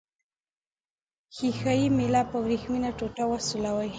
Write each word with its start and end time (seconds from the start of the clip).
ښيښه 1.35 1.73
یي 1.79 1.87
میله 1.97 2.21
په 2.31 2.37
وریښمینه 2.43 2.89
ټوټې 2.97 3.23
وسولوئ. 3.27 3.89